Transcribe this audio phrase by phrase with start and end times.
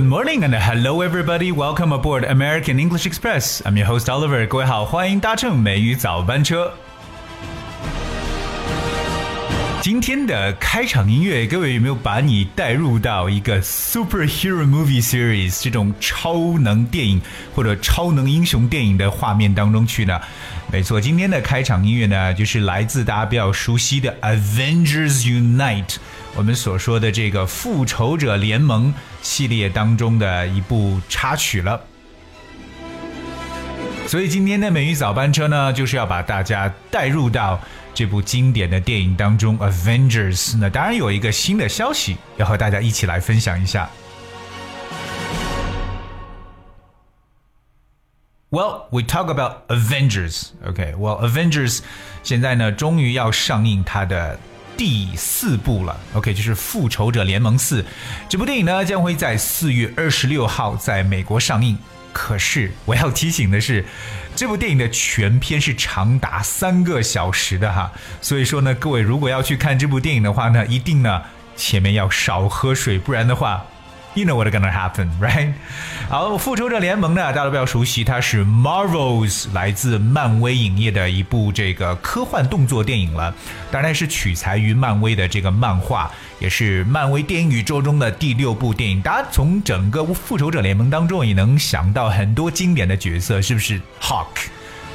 [0.00, 1.52] Good morning and hello everybody.
[1.52, 3.60] Welcome aboard American English Express.
[3.66, 4.46] I'm your host Oliver.
[4.48, 6.72] 各位好，欢迎搭乘美语早班车。
[9.82, 17.20] 今天的开场音乐，各位有没有把你带入到一个 superhero movie series 这种超能电影
[17.54, 20.18] 或者超能英雄电影的画面当中去呢？
[20.72, 25.96] 没错，今天的开场音乐呢，就是来自大家比较熟悉的 Avengers Unite，
[26.36, 31.80] 我们所说的这个复仇者联盟系列当中的一部插曲了。
[34.06, 37.60] 所以今天的美语早班车呢，就是要把大家带入到。
[37.92, 43.90] 这部经典的电影当中，《Avengers》那当然有一个新的消息要和大家一起来分享一下。
[48.50, 50.94] Well, we talk about Avengers, OK?
[50.94, 51.80] well, Avengers
[52.22, 54.38] 现在呢，终于要上映它的
[54.80, 55.94] 第四部了。
[56.14, 57.82] OK，就是《复仇者联盟四》
[58.30, 61.76] 这部电影呢，将会在四月二十六号在美国上映。
[62.14, 63.84] 可是我要提醒的是，
[64.34, 71.20] 这部电影的全片是长达三个小时的哈，所以说呢，各位如果要去看这部电影的话呢，一定呢
[71.54, 73.62] 前面要少喝水，不然的话。
[74.20, 75.54] You know what's gonna happen, right?
[76.10, 83.34] 好，复仇者联盟呢，大家都比较熟悉，它是 Marvels 来自漫威影业的一部这个科幻动作电影了。
[83.70, 89.00] 当然是取材于漫威的这个漫画，也是漫威电影宇宙中的第六部电影。
[89.00, 94.26] 大家从整个复仇者联盟当中也能想到很多经典的角色，是不是？Hawk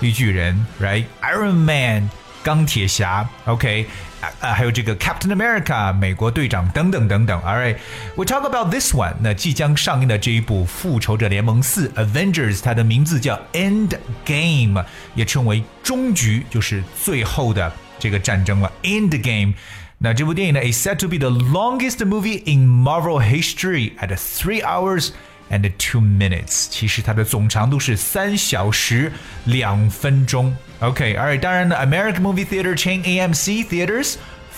[0.02, 2.12] 绿巨人，right？Iron Man
[2.45, 3.87] 钢铁侠，OK。
[4.21, 7.41] 啊，还有这个 Captain America 美国队长等等等等。
[7.41, 9.15] All right，we talk about this one。
[9.23, 18.71] 那即将上映的这一部《复仇者联盟四》Avengers，它的名字叫 End Game，也称为终局，就是最后的这个战争了。
[18.83, 19.55] End Game。
[19.97, 25.13] 那这部电影呢，is said to be the longest movie in Marvel history at three hours
[25.51, 26.67] and two minutes。
[26.71, 29.13] 其实它的总长度是三小时
[29.45, 30.57] 两分钟。
[30.81, 31.39] Okay, all right.
[31.39, 34.15] 当然呢，American movie theater chain AMC theaters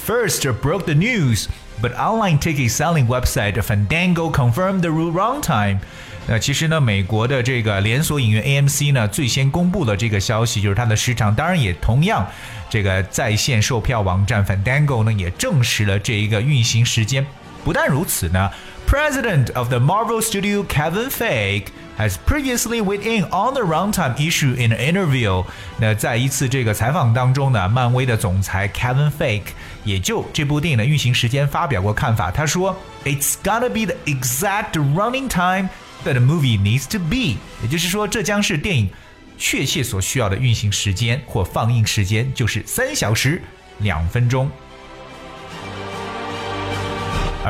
[0.07, 1.47] first broke the news,
[1.81, 5.81] but online ticket selling website Fandango confirmed the wrong time.
[6.29, 11.35] 那其实呢，美国的这个连锁影院 AMC 呢，最先公布了这个消息，就是它的时长。
[11.35, 12.25] 当然，也同样，
[12.71, 17.27] 这个在线售票网站 Fandango 呢，也证实了这一个运行时间。
[17.67, 18.51] 不但如此呢，
[18.89, 21.67] President of the Marvel Studio Kevin Feige
[21.99, 25.45] has previously weighed in on the runtime issue in an interview。
[25.79, 29.53] 那在一次这个采访当中呢，漫威的总裁 Kevin Feige
[29.85, 32.31] 也就这部电影的运行时间发表过看法。
[32.31, 35.69] 他说：“It's gotta be the exact running time
[36.05, 38.91] that a movie needs to be。”也就是说，这将是电影
[39.39, 43.41] 确切所需要的运行时间或放映时间，就是三小时
[43.79, 44.51] 两分钟。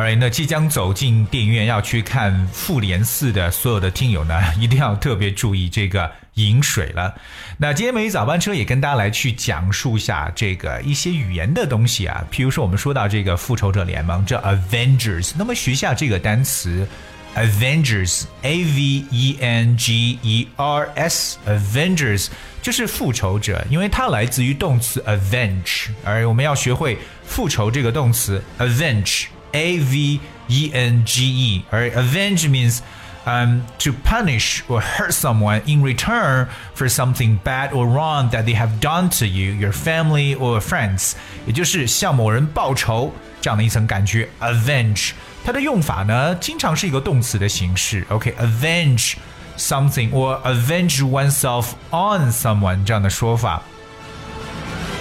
[0.04, 7.14] 哎那即将走进电影院要去看《复联四》的所有的听友呢， 一定要特别注意这个饮水了。
[7.58, 16.88] 那今天美语早班车也跟大家来去讲述一下这个一些语言的东西啊，譬如说我们说到这个《复仇者联盟》这 Avengers，那么学下这个单词
[17.36, 22.28] Avengers，A V E N G E R S，Avengers
[22.62, 29.26] 就是复仇者，因为它来自于动词 avenge，而我们要学会复仇这个动词 avenge。
[29.53, 31.65] A V E N G E.
[31.73, 32.83] Alright, avenge means
[33.27, 38.55] um, to punish or hurt someone in return for something bad or wrong that they
[38.55, 41.13] have done to you, your family or friends，
[41.47, 44.29] 也就是向某人报仇这样的一层感觉。
[44.41, 45.13] Avenge，
[45.45, 48.05] 它的用法呢，经常是一个动词的形式。
[48.09, 49.17] OK，avenge、okay,
[49.57, 53.63] something or avenge oneself on someone 这样的说法。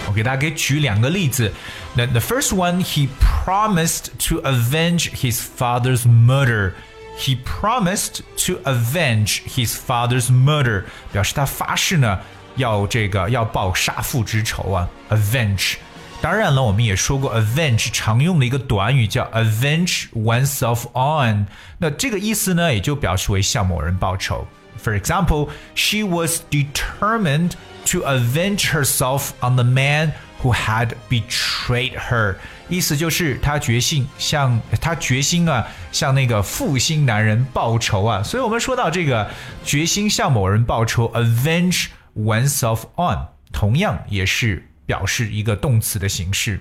[0.07, 1.51] 我给大家给举两个例子。
[1.95, 6.73] 那 the first one, he promised to avenge his father's murder.
[7.17, 12.19] He promised to avenge his father's murder，表示他发誓呢
[12.55, 14.89] 要这个要报杀父之仇啊。
[15.09, 15.75] Avenge。
[16.21, 21.47] 当然了，我们也说过，avenge 常用的一个短语叫 avenge oneself on。
[21.79, 24.47] 那这个意思呢，也就表示为向某人报仇。
[24.83, 27.51] For example, she was determined
[27.86, 30.12] to avenge herself on the man
[30.42, 32.36] who had betrayed her，
[32.68, 38.22] 意思就是她决心向她决心啊向那个负心男人报仇啊。
[38.22, 39.30] 所以我们说到这个
[39.64, 41.86] 决心向某人报仇，avenge
[42.16, 46.60] oneself on，同样也是表示一个动词的形式。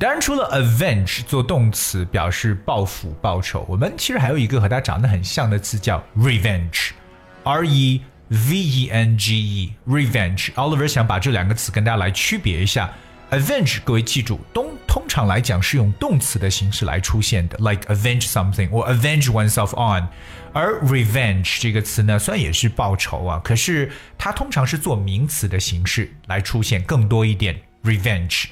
[0.00, 8.00] 当然，除了 avenge 做动词表示报复、报仇，我们其实还有一个和它长得很像的词叫 revenge，r e
[8.30, 10.54] V E N G E revenge。
[10.54, 12.90] Oliver 想把这两个词跟大家来区别一下。
[13.30, 20.08] avenge，各位记住，通通常来讲是用动词的形式来出现的，like avenge something or avenge oneself on。
[20.54, 27.60] 而 revenge 这个词呢，虽然也是报仇啊，可是它通常是做名词的形式来出现更多一点。
[27.84, 28.46] revenge。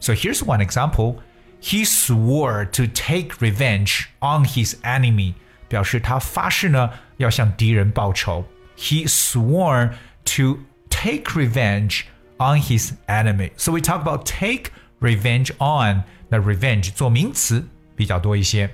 [0.00, 1.16] So here's one example.
[1.60, 5.34] He swore to take revenge on his enemy，
[5.68, 8.44] 表示他发誓呢要向敌人报仇。
[8.76, 9.92] He swore
[10.36, 10.58] to
[10.90, 12.02] take revenge
[12.38, 13.52] on his enemy.
[13.56, 14.70] So we talk about take
[15.00, 16.04] revenge on.
[16.28, 18.68] 那 revenge 做名词比较多一些。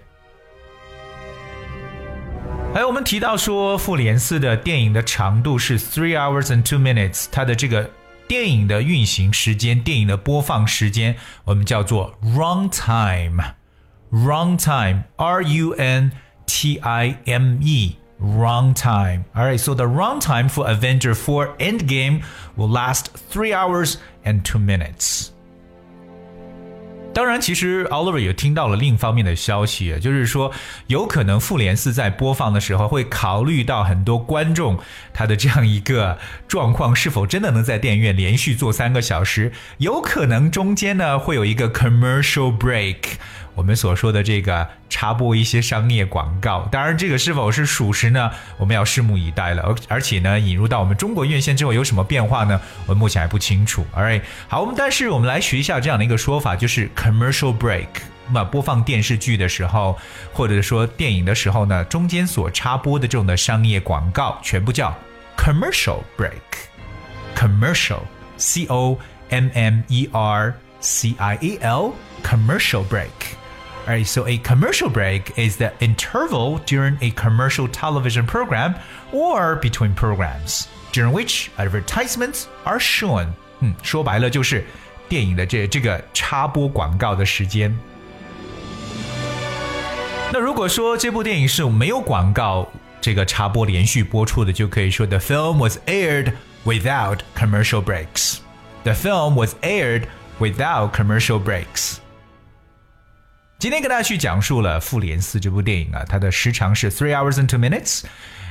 [2.74, 7.90] 还有我们提到说，《复联四》的电影的长度是 three hours and two minutes，它的这个
[8.26, 16.12] 电影的运行时间、电影的播放时间，我们叫做 run time。run time，R U N
[16.46, 19.24] T I M E。runtime.
[19.34, 22.22] Alright, so the runtime for Avenger 4 Endgame
[22.56, 25.32] will last 3 hours and 2 minutes.
[27.17, 30.51] 当然，其实 Oliver 也听到了另一方面的消息，就是说，
[30.85, 34.77] 有可能复联四在播放的时候会考虑到很多观众
[35.15, 39.51] 他的这样一个状况，是否真的能在电影院连续坐三个小时？
[39.79, 42.97] 有可能中间呢会有一个 commercial break。
[43.57, 48.29] 我们所说的这个插播一些商业广告，当然这个是否是属实呢？
[48.57, 49.63] 我们要拭目以待了。
[49.63, 52.61] 而而且呢，引入到我们中国院线之后有什么变化呢？
[52.85, 53.83] 我们目前还不清楚。
[53.95, 57.87] All right，好，我们但是我们来学一下这样的一个说法，就是 commercial break。
[58.31, 59.97] 那播放电视剧的时候，
[60.31, 64.95] 或者说电影的时候呢，中间所插播的这种的商业广告，全部叫
[65.35, 66.31] commercial break。
[67.35, 68.99] commercial，c o
[69.29, 73.07] m m e r c i a l，commercial break。
[73.86, 78.74] Alright, so a commercial break is the interval during a commercial television program
[79.12, 83.26] or between programs during which advertisements are shown.
[83.58, 84.64] 嗯，说白了就是
[85.08, 87.76] 电影的这这个插播广告的时间。
[90.32, 92.68] 那如果说这部电影是没有广告
[93.00, 96.34] 这个插播连续播出的，就可以说 the film was aired
[96.64, 98.38] without commercial breaks.
[98.84, 100.04] The film was aired
[100.38, 101.96] without commercial breaks.
[103.59, 108.03] 今天跟大家去讲述了《复联四》这部电影啊，它的时长是 three hours and two minutes。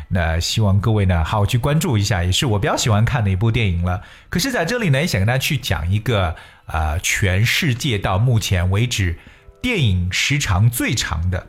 [0.08, 4.02] 那希望各位呢好好去关注一下，也是我比较喜欢看的一部电影了。
[4.28, 6.34] 可是在这里呢，也想跟大家去讲一个
[6.66, 9.16] 呃，全世界到目前为止
[9.62, 11.46] 电影时长最长的、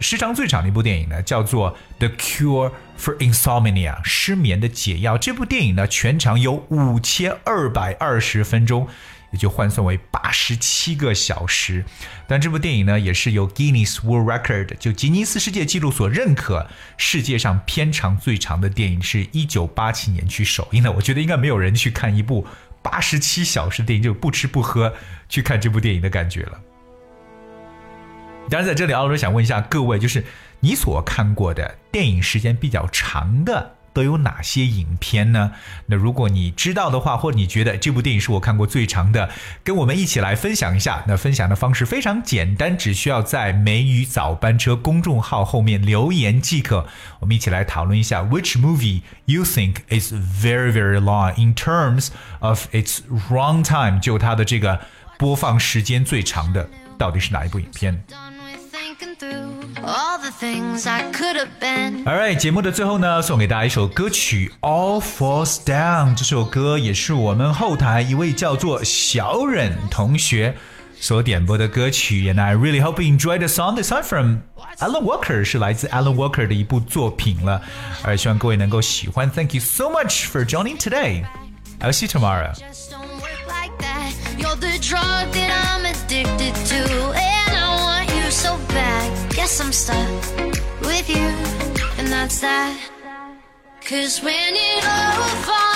[0.00, 5.16] 时长最长的一部电影呢，叫做《The Cure for Insomnia》失眠的解药。
[5.16, 8.86] 这部电影呢，全长有五千二百二十分钟。
[9.30, 11.84] 也就换算为八十七个小时。
[12.26, 20.92] 但这部电影呢，也是由 Guinness World Record 就吉尼斯世界纪录所认可，世界上片长最长的电影，是一九八七年去首映的。
[20.92, 22.46] 我觉得应该没有人去看一部
[22.82, 24.94] 八十七小时电影就不吃不喝
[25.28, 26.60] 去看这部电影的感觉了。
[28.50, 30.24] 当然，在这里，奥罗想问一下各位，就是
[30.60, 33.77] 你所看过的电影时间比较长的。
[33.98, 35.50] 都有哪些影片呢？
[35.86, 39.28] 那如果你知道的话，或者你觉得这部电影是我看过最长的，
[39.64, 41.02] 跟我们一起来分享一下。
[41.08, 46.86] 那分享的方式非常简单，只需要在美语早班车公众号后面留言即可。
[47.18, 53.98] 我们一起来讨论一下，Which movie you think is very very long in terms of its run time？
[53.98, 54.78] 就它的这个
[55.18, 58.00] 播放时间最长的，到底是哪一部影片
[62.05, 66.11] ？Alright，节目的最后呢，送给大家一首歌曲《All Falls Down》。
[66.15, 70.55] 这首歌也是我们后台一位叫做小忍同学
[70.99, 72.31] 所点播的歌曲。
[72.31, 73.75] And I really hope you enjoy the song.
[73.75, 74.37] This song from
[74.79, 77.61] Alan Walker 是来自 Alan Walker 的一部作品了，
[78.03, 79.29] 而希望各位能够喜欢。
[79.29, 81.25] Thank you so much for joining today.
[81.81, 82.53] I'll see you tomorrow.
[89.48, 90.36] Guess I'm stuck
[90.82, 91.26] with you,
[91.96, 92.78] and that's that.
[93.82, 95.67] Cause when it all falls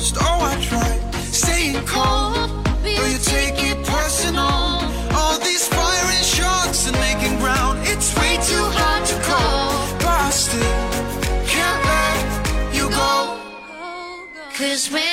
[0.00, 0.16] most.
[0.18, 1.00] Oh, I tried
[1.32, 4.56] staying cold, but you take it personal.
[5.18, 9.70] All these firing shots and making ground, it's way too hard to call.
[9.98, 10.30] But
[11.52, 13.12] can't let you go.
[14.56, 15.09] Cause when